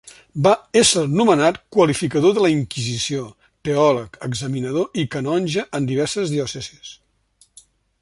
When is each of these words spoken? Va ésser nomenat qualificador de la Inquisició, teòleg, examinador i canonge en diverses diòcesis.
Va 0.45 0.51
ésser 0.79 1.03
nomenat 1.17 1.59
qualificador 1.75 2.33
de 2.37 2.45
la 2.47 2.51
Inquisició, 2.55 3.27
teòleg, 3.69 4.19
examinador 4.31 5.01
i 5.05 5.07
canonge 5.17 5.69
en 5.81 5.91
diverses 5.93 6.37
diòcesis. 6.37 6.95